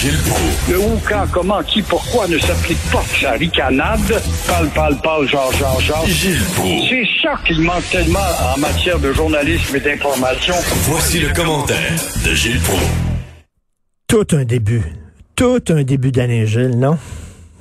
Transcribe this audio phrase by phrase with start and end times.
[0.00, 0.70] Gilles Proulx.
[0.70, 4.00] Le où, quand, comment, qui, pourquoi ne s'applique pas sa ricanade?
[4.46, 6.06] Parle, parle, parle, genre, genre, genre.
[6.06, 6.88] Gilles Proulx.
[6.88, 8.18] C'est ça qu'il manque tellement
[8.54, 10.54] en matière de journalisme et d'information.
[10.84, 11.92] Voici le commentaire
[12.24, 12.82] de Gilles Proulx.
[14.08, 14.84] Tout un début.
[15.36, 16.96] Tout un début d'année, Gilles, non?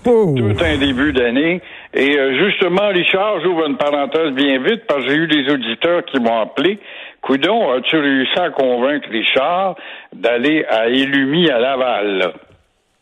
[0.05, 0.33] Oh.
[0.37, 1.61] Tout un début d'année.
[1.93, 6.03] Et euh, justement, Richard, j'ouvre une parenthèse bien vite parce que j'ai eu des auditeurs
[6.05, 6.79] qui m'ont appelé.
[7.21, 9.75] Coudon, as-tu réussi à convaincre Richard
[10.15, 12.33] d'aller à Illumi à Laval?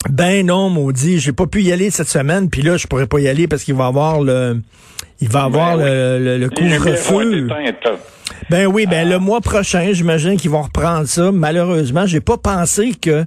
[0.09, 3.19] Ben non, maudit, j'ai pas pu y aller cette semaine, puis là, je pourrais pas
[3.19, 4.57] y aller parce qu'il va avoir le
[5.19, 5.89] il va avoir Ben oui.
[6.25, 7.47] le, le- couvre-feu.
[8.49, 9.09] Ben oui, ben Ah.
[9.09, 11.31] le mois prochain, j'imagine qu'ils vont reprendre ça.
[11.31, 13.25] Malheureusement, j'ai pas pensé que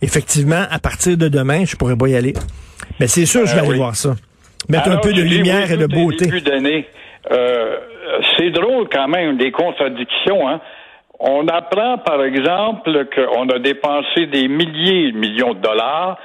[0.00, 2.34] effectivement, à partir de demain, je pourrais pas y aller.
[3.02, 3.76] Mais c'est sûr, je vais Ah, aller oui.
[3.78, 4.10] voir ça.
[4.68, 6.26] Mettre un peu de lumière et de beauté.
[7.32, 7.76] Euh,
[8.36, 10.48] c'est drôle quand même, des contradictions.
[10.48, 10.60] Hein?
[11.18, 16.16] On apprend, par exemple, qu'on a dépensé des milliers de millions de dollars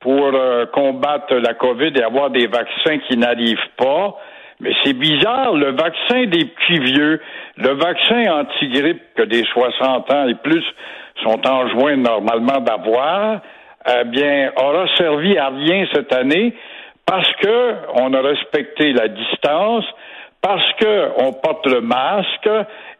[0.00, 4.16] pour euh, combattre la COVID et avoir des vaccins qui n'arrivent pas.
[4.60, 7.20] Mais c'est bizarre, le vaccin des petits vieux,
[7.58, 10.64] le vaccin anti-grippe que des 60 ans et plus
[11.22, 13.42] sont enjoints normalement d'avoir,
[13.88, 16.54] eh bien, aura servi à rien cette année
[17.06, 19.84] parce que on a respecté la distance,
[20.42, 22.50] parce que on porte le masque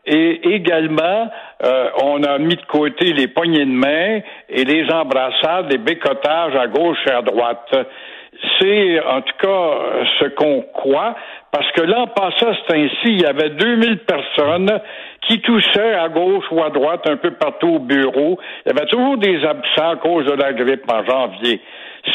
[0.07, 1.29] et également
[1.65, 6.55] euh, on a mis de côté les poignées de main et les embrassades, les bécotages
[6.55, 7.75] à gauche et à droite.
[8.59, 9.79] C'est en tout cas
[10.21, 11.15] ce qu'on croit,
[11.53, 14.81] parce que l'an passé, c'est ainsi, il y avait 2000 personnes
[15.27, 18.39] qui toussaient à gauche ou à droite, un peu partout au bureau.
[18.65, 21.61] Il y avait toujours des absents à cause de la grippe en janvier.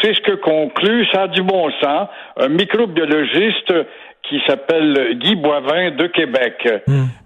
[0.00, 3.74] C'est ce que conclut, ça a du bon sens, un microbiologiste
[4.22, 6.66] qui s'appelle Guy Boivin de Québec.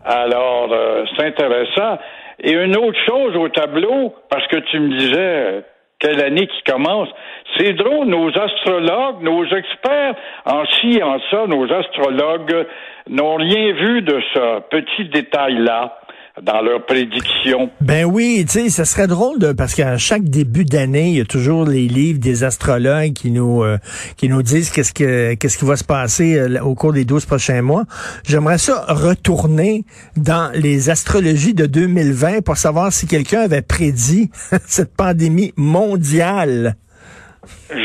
[0.05, 1.98] Alors, euh, c'est intéressant.
[2.41, 5.62] Et une autre chose au tableau, parce que tu me disais
[5.98, 7.08] quelle année qui commence,
[7.56, 12.67] c'est drôle, nos astrologues, nos experts en ci, en ça, nos astrologues
[13.08, 15.98] n'ont rien vu de ce petit détail-là
[16.42, 17.70] dans leurs prédictions.
[17.80, 21.20] Ben oui, tu sais, ça serait drôle de parce qu'à chaque début d'année, il y
[21.20, 23.79] a toujours les livres des astrologues qui nous euh,
[24.19, 27.25] qui nous disent qu'est-ce que qu'est-ce qui va se passer euh, au cours des 12
[27.25, 27.85] prochains mois.
[28.27, 29.85] J'aimerais ça retourner
[30.17, 34.30] dans les astrologies de 2020 pour savoir si quelqu'un avait prédit
[34.67, 36.75] cette pandémie mondiale.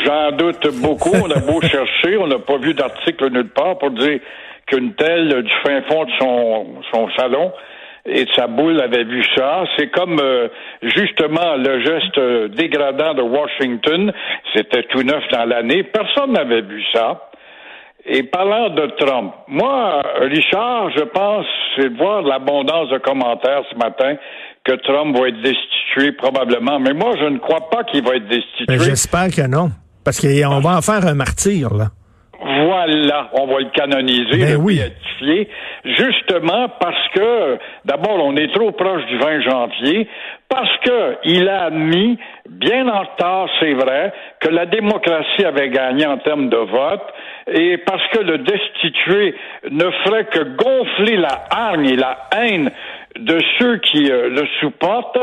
[0.06, 1.14] J'en doute beaucoup.
[1.14, 4.20] On a beau chercher, on n'a pas vu d'article nulle part pour dire
[4.66, 7.52] qu'une telle du fin fond de son, son salon
[8.06, 9.64] et sa boule avait vu ça.
[9.78, 10.48] C'est comme euh,
[10.82, 14.12] justement le geste euh, dégradant de Washington.
[14.56, 15.84] C'était tout neuf dans l'année.
[15.84, 17.30] Personne n'avait vu ça.
[18.04, 21.46] Et parlant de Trump, moi, Richard, je pense,
[21.76, 24.16] c'est de voir l'abondance de commentaires ce matin
[24.64, 26.80] que Trump va être destitué probablement.
[26.80, 28.80] Mais moi, je ne crois pas qu'il va être destitué.
[28.80, 29.70] J'espère que non,
[30.04, 31.90] parce qu'on va en faire un martyr là.
[32.44, 34.78] Voilà, on va le canoniser, Ben le oui.
[34.78, 35.48] béatifier,
[35.86, 40.08] justement parce que, d'abord, on est trop proche du 20 janvier,
[40.50, 42.18] parce que il a admis,
[42.50, 47.14] bien en retard, c'est vrai, que la démocratie avait gagné en termes de vote,
[47.54, 49.36] et parce que le destitué
[49.70, 52.72] ne ferait que gonfler la hargne et la haine
[53.20, 55.20] de ceux qui euh, le supportent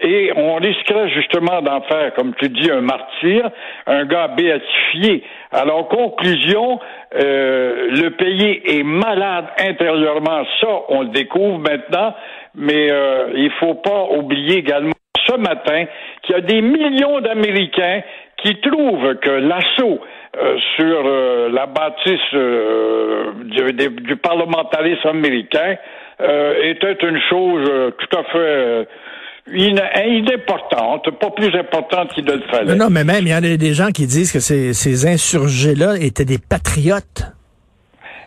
[0.00, 3.50] et on risquerait justement d'en faire, comme tu dis, un martyr,
[3.86, 5.24] un gars béatifié.
[5.50, 6.80] Alors, conclusion,
[7.14, 12.14] euh, le pays est malade intérieurement, ça, on le découvre maintenant,
[12.54, 14.92] mais euh, il faut pas oublier également
[15.26, 15.84] ce matin
[16.22, 18.02] qu'il y a des millions d'Américains
[18.38, 20.00] qui trouvent que l'assaut
[20.36, 21.02] euh, sur
[21.50, 22.34] la bâtisse
[23.44, 25.76] du, du parlementarisme américain
[26.20, 28.84] euh, était une chose euh, tout à fait euh,
[29.52, 32.74] in- inimportante, pas plus importante qu'il ne le fallait.
[32.74, 35.06] Non, non, mais même il y en a des gens qui disent que ces, ces
[35.06, 37.24] insurgés là étaient des patriotes.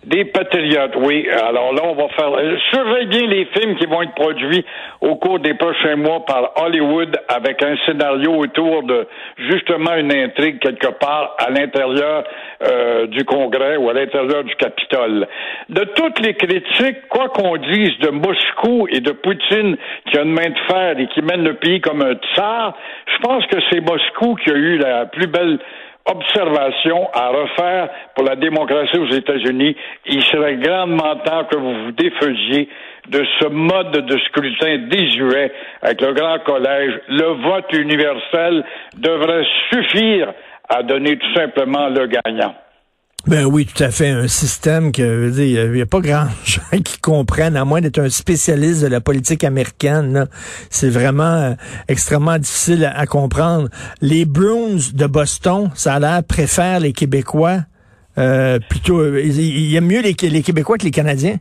[0.06, 1.28] Des patriotes, oui.
[1.32, 2.32] Alors là, on va faire.
[2.32, 4.64] euh, Surveille bien les films qui vont être produits
[5.02, 9.08] au cours des prochains mois par Hollywood avec un scénario autour de
[9.50, 12.24] justement une intrigue quelque part à l'intérieur
[12.68, 15.28] euh, du Congrès ou à l'intérieur du Capitole.
[15.70, 19.76] De toutes les critiques, quoi qu'on dise de Moscou et de Poutine
[20.12, 22.78] qui a une main de fer et qui mène le pays comme un tsar,
[23.08, 25.58] je pense que c'est Moscou qui a eu la plus belle
[26.06, 29.76] observation à refaire pour la démocratie aux États-Unis.
[30.06, 32.70] Il serait grandement temps que vous vous défaisiez
[33.10, 36.94] de ce mode de scrutin désuet avec le grand collège.
[37.08, 38.64] Le vote universel
[38.98, 40.34] devrait suffire
[40.70, 42.56] à donner tout simplement le gagnant.
[43.28, 44.10] Ben oui, tout à fait.
[44.10, 48.10] Un système que, il n'y a pas grand gens qui comprennent, à moins d'être un
[48.10, 50.28] spécialiste de la politique américaine.
[50.70, 51.52] C'est vraiment euh,
[51.88, 53.70] extrêmement difficile à, comprendre.
[54.02, 57.62] Les Bruins de Boston, ça a l'air, préfèrent les Québécois.
[58.18, 61.38] Euh, plutôt, il, aiment mieux les, les Québécois que les Canadiens.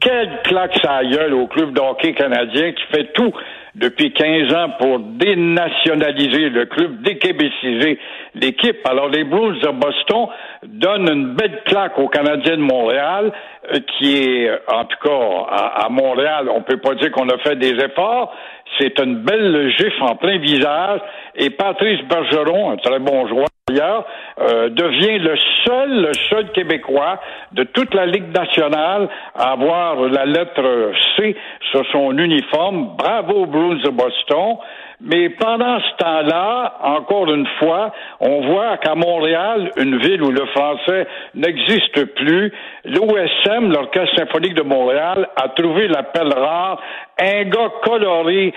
[0.00, 3.32] Quelle claque ça gueule au club d'hockey canadien qui fait tout
[3.74, 7.98] depuis 15 ans pour dénationaliser le club, déquébéciser
[8.34, 8.78] l'équipe.
[8.88, 10.28] Alors les Blues de Boston
[10.62, 13.32] donnent une belle claque aux Canadiens de Montréal,
[13.72, 17.56] euh, qui est, en tout cas, à, Montréal, on peut pas dire qu'on a fait
[17.56, 18.34] des efforts.
[18.78, 21.00] C'est une belle gifle en plein visage.
[21.36, 27.18] Et Patrice Bergeron, un très bon joueur, euh, devient le seul, le seul Québécois
[27.52, 31.34] de toute la Ligue nationale à avoir la lettre C
[31.70, 32.94] sur son uniforme.
[32.98, 34.58] Bravo Bruce de Boston.
[35.06, 40.46] Mais pendant ce temps-là, encore une fois, on voit qu'à Montréal, une ville où le
[40.46, 42.50] français n'existe plus,
[42.86, 46.80] l'OSM, l'Orchestre symphonique de Montréal, a trouvé l'appel rare,
[47.20, 48.54] un gars coloré,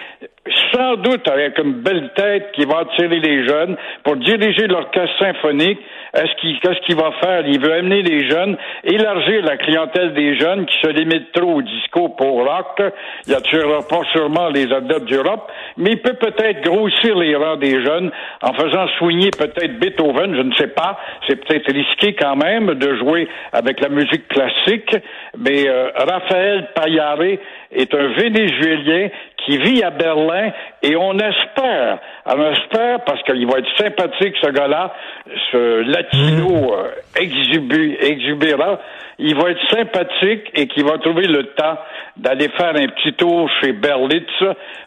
[0.74, 5.80] sans doute avec une belle tête qui va attirer les jeunes pour diriger l'orchestre symphonique.
[6.14, 7.46] Est-ce qu'il, qu'est-ce qu'il va faire?
[7.46, 11.62] Il veut amener les jeunes, élargir la clientèle des jeunes qui se limitent trop au
[11.62, 12.82] disco pour rock.
[13.28, 18.12] Il attirera pas sûrement les adeptes d'Europe, mais il peut peut-être grossir les des jeunes
[18.42, 21.00] en faisant soigner peut-être Beethoven, je ne sais pas.
[21.28, 24.96] C'est peut-être risqué quand même de jouer avec la musique classique,
[25.38, 27.40] mais euh, Raphaël Paillaré
[27.72, 29.10] est un Vénézuélien
[29.46, 30.52] qui vit à Berlin
[30.84, 34.94] et on espère, on espère parce qu'il va être sympathique ce gars-là,
[35.52, 36.70] ce latino mmh.
[36.74, 38.78] euh, exubérant,
[39.20, 41.78] il va être sympathique et qu'il va trouver le temps
[42.18, 44.44] d'aller faire un petit tour chez Berlitz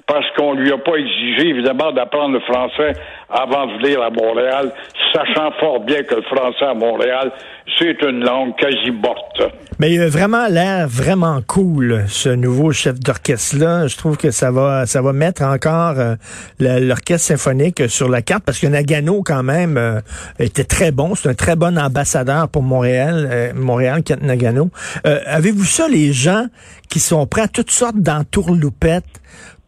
[0.07, 2.93] parce qu'on lui a pas exigé évidemment d'apprendre le français
[3.31, 4.73] avant de venir à Montréal,
[5.13, 7.33] sachant fort bien que le français à Montréal,
[7.79, 9.43] c'est une langue quasi morte.
[9.79, 13.87] Mais il a vraiment l'air vraiment cool, ce nouveau chef d'orchestre-là.
[13.87, 16.17] Je trouve que ça va, ça va mettre encore euh,
[16.59, 20.01] l'orchestre symphonique sur la carte parce que Nagano, quand même, euh,
[20.39, 21.15] était très bon.
[21.15, 24.71] C'est un très bon ambassadeur pour Montréal, euh, Montréal, Nagano.
[25.05, 26.47] Avez-vous ça, les gens
[26.91, 29.21] qui sont prêts à toutes sortes d'entourloupettes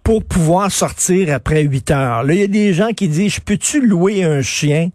[0.05, 2.23] pour pouvoir sortir après 8 heures.
[2.25, 4.89] Là, il y a des gens qui disent, je peux-tu louer un chien?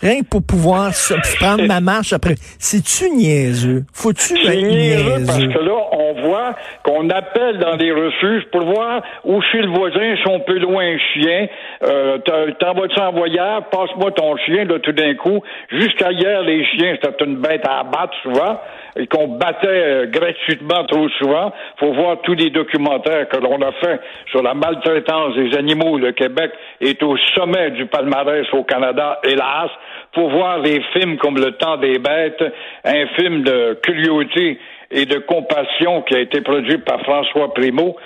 [0.00, 0.92] Rien que pour pouvoir
[1.40, 2.36] prendre ma marche après.
[2.58, 3.84] C'est-tu niaiseux?
[3.92, 5.26] Faut-tu être niaiseux?
[5.26, 9.70] Parce que là, on voit qu'on appelle dans des refuges pour voir où chez le
[9.70, 11.46] voisin si on peut louer un chien.
[11.82, 12.18] Euh,
[12.60, 13.62] T'en vas-tu en voyage?
[13.72, 15.40] Passe-moi ton chien, là, tout d'un coup.
[15.70, 18.60] Jusqu'à hier, les chiens, c'était une bête à abattre souvent
[18.96, 21.52] et qu'on battait euh, gratuitement trop souvent.
[21.78, 24.00] faut voir tous les documentaires que l'on a fait
[24.30, 25.98] sur la maltraitance des animaux.
[25.98, 29.70] Le Québec est au sommet du palmarès au Canada, hélas.
[30.14, 32.42] faut voir les films comme Le Temps des bêtes,
[32.84, 34.58] un film de curiosité
[34.90, 37.96] et de compassion qui a été produit par François Primo,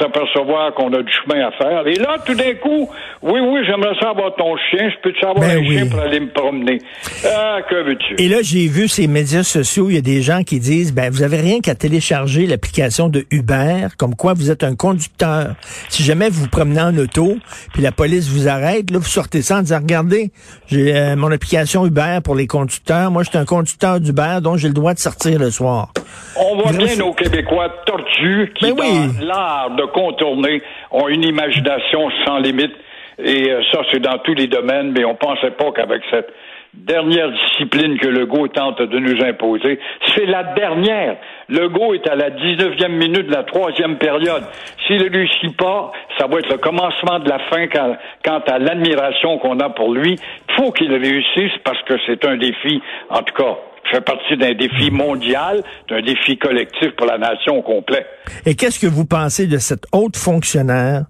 [0.00, 1.86] s'apercevoir qu'on a du chemin à faire.
[1.86, 2.88] Et là, tout d'un coup,
[3.22, 6.18] oui, oui, j'aimerais savoir ton chien, je peux te savoir ben un chien pour aller
[6.18, 6.78] me promener?
[7.24, 8.16] Ah, que veux-tu?
[8.18, 11.10] Et là, j'ai vu ces médias sociaux, il y a des gens qui disent, ben,
[11.10, 15.54] vous avez rien qu'à télécharger l'application de Uber, comme quoi vous êtes un conducteur.
[15.88, 17.36] Si jamais vous vous promenez en auto,
[17.72, 20.32] puis la police vous arrête, là, vous sortez ça en disant, regardez,
[20.66, 23.12] j'ai euh, mon application Uber pour les conducteurs.
[23.12, 25.92] Moi, je suis un conducteur d'Uber, donc j'ai le droit de sortir le soir.
[26.36, 28.74] On voit bien nos Québécois tordus qui, ben
[29.20, 32.72] dans l'art de contourner, ont une imagination sans limite.
[33.18, 36.32] Et euh, ça, c'est dans tous les domaines, mais on pensait pas qu'avec cette
[36.74, 39.78] dernière discipline que le Go tente de nous imposer,
[40.14, 41.16] c'est la dernière.
[41.48, 44.44] Le Go est à la 19e minute de la troisième période.
[44.86, 49.38] S'il ne réussit pas, ça va être le commencement de la fin quant à l'admiration
[49.38, 50.16] qu'on a pour lui.
[50.48, 52.80] Il faut qu'il réussisse parce que c'est un défi,
[53.10, 53.58] en tout cas,
[53.92, 58.06] fait partie d'un défi mondial, d'un défi collectif pour la nation au complet.
[58.46, 61.04] Et qu'est-ce que vous pensez de cette haute fonctionnaire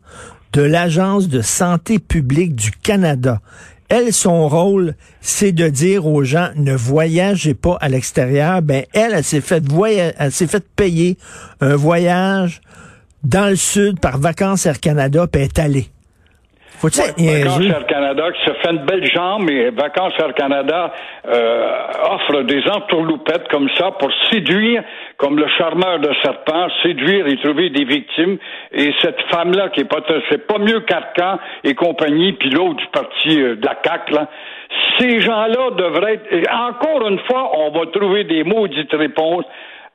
[0.52, 3.40] de l'Agence de santé publique du Canada?
[3.88, 8.62] Elle, son rôle, c'est de dire aux gens ne voyagez pas à l'extérieur.
[8.62, 9.62] Ben elle, elle s'est fait
[10.18, 11.18] elle s'est fait payer
[11.60, 12.62] un voyage
[13.22, 15.91] dans le sud par Vacances Air Canada, puis est allée.
[16.80, 20.92] Vacances Air Canada qui se fait une belle jambe et Vacances Air Canada
[21.26, 21.76] euh,
[22.10, 24.82] offre des entourloupettes comme ça pour séduire,
[25.16, 28.38] comme le charmeur de serpent, séduire et trouver des victimes.
[28.72, 30.00] Et cette femme-là qui est pas,
[30.30, 34.28] c'est pas mieux qu'Arcan et compagnie, puis l'autre du parti euh, de la CAQ, là,
[34.98, 39.44] ces gens-là devraient être, encore une fois, on va trouver des maudites réponses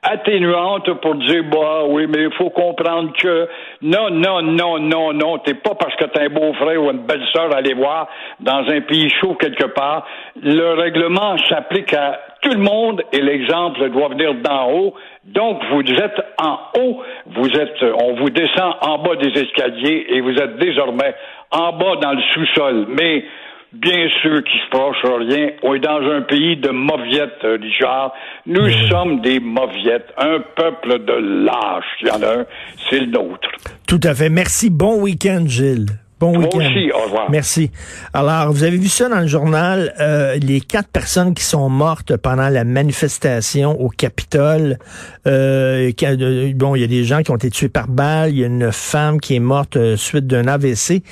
[0.02, 3.48] atténuante pour dire bah oui, mais il faut comprendre que
[3.82, 7.52] non, non, non, non, non, t'es pas parce que t'as un beau-frère ou une belle-sœur
[7.52, 8.08] à aller voir
[8.40, 10.06] dans un pays chaud quelque part.
[10.40, 14.94] Le règlement s'applique à tout le monde et l'exemple doit venir d'en haut.
[15.24, 20.20] Donc, vous êtes en haut, vous êtes, on vous descend en bas des escaliers et
[20.20, 21.14] vous êtes désormais
[21.50, 22.86] en bas dans le sous-sol.
[22.88, 23.24] Mais
[23.72, 25.50] bien sûr qu'il se passe rien.
[25.62, 28.12] On est dans un pays de mauviettes, euh, Richard.
[28.46, 31.84] Nous sommes des mauviettes, un peuple de lâches.
[32.00, 32.46] Il y en a un,
[32.88, 33.48] c'est le nôtre.
[33.86, 34.30] Tout à fait.
[34.30, 34.70] Merci.
[34.70, 35.86] Bon week-end, Gilles.
[36.20, 36.58] Bon week-end.
[36.58, 37.30] aussi, au revoir.
[37.30, 37.70] Merci.
[38.12, 42.16] Alors, vous avez vu ça dans le journal, euh, les quatre personnes qui sont mortes
[42.16, 44.78] pendant la manifestation au Capitole.
[45.26, 48.30] Euh, euh, bon, il y a des gens qui ont été tués par balle.
[48.30, 50.90] Il y a une femme qui est morte euh, suite d'un AVC.
[50.90, 51.02] Et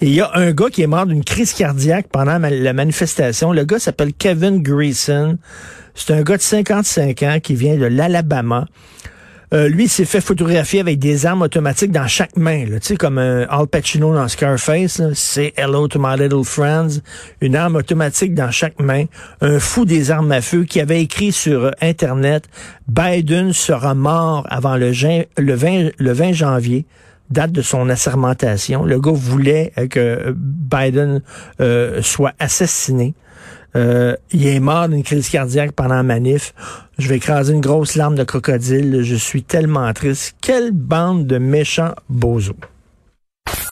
[0.00, 3.52] il y a un gars qui est mort d'une crise cardiaque pendant la manifestation.
[3.52, 5.36] Le gars s'appelle Kevin Greason.
[5.94, 8.66] C'est un gars de 55 ans qui vient de l'Alabama.
[9.52, 13.66] Euh, lui, s'est fait photographier avec des armes automatiques dans chaque main, là, comme Al
[13.70, 17.00] Pacino dans Scarface, c'est Hello to my little friends,
[17.40, 19.04] une arme automatique dans chaque main,
[19.40, 22.44] un fou des armes à feu qui avait écrit sur Internet,
[22.88, 26.86] Biden sera mort avant le, gin- le, 20, le 20 janvier,
[27.30, 28.84] date de son assermentation.
[28.84, 31.22] Le gars voulait euh, que Biden
[31.60, 33.14] euh, soit assassiné.
[33.76, 36.54] Euh, il est mort d'une crise cardiaque pendant la manif.
[36.98, 39.02] Je vais écraser une grosse larme de crocodile.
[39.02, 40.36] Je suis tellement triste.
[40.40, 42.54] Quelle bande de méchants bozos.